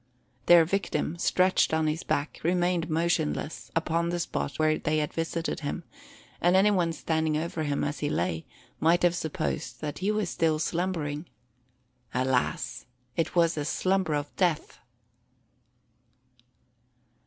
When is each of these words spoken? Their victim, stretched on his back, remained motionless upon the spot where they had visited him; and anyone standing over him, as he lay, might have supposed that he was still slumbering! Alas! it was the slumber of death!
Their 0.47 0.65
victim, 0.65 1.19
stretched 1.19 1.75
on 1.75 1.85
his 1.85 2.01
back, 2.01 2.39
remained 2.41 2.89
motionless 2.89 3.69
upon 3.75 4.09
the 4.09 4.19
spot 4.19 4.57
where 4.57 4.79
they 4.79 4.97
had 4.97 5.13
visited 5.13 5.59
him; 5.59 5.83
and 6.41 6.55
anyone 6.55 6.91
standing 6.91 7.37
over 7.37 7.61
him, 7.61 7.83
as 7.83 7.99
he 7.99 8.09
lay, 8.09 8.47
might 8.79 9.03
have 9.03 9.13
supposed 9.13 9.79
that 9.81 9.99
he 9.99 10.09
was 10.09 10.27
still 10.31 10.57
slumbering! 10.57 11.27
Alas! 12.15 12.87
it 13.15 13.35
was 13.35 13.53
the 13.53 13.63
slumber 13.63 14.15
of 14.15 14.35
death! 14.37 14.79